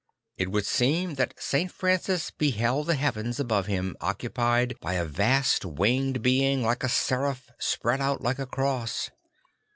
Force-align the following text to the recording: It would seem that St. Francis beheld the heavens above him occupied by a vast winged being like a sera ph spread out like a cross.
It 0.35 0.49
would 0.49 0.65
seem 0.65 1.13
that 1.21 1.35
St. 1.37 1.71
Francis 1.71 2.31
beheld 2.31 2.87
the 2.87 2.95
heavens 2.95 3.39
above 3.39 3.67
him 3.67 3.95
occupied 4.01 4.73
by 4.79 4.93
a 4.93 5.05
vast 5.05 5.63
winged 5.63 6.23
being 6.23 6.63
like 6.63 6.83
a 6.83 6.89
sera 6.89 7.35
ph 7.35 7.51
spread 7.59 8.01
out 8.01 8.19
like 8.19 8.39
a 8.39 8.47
cross. 8.47 9.11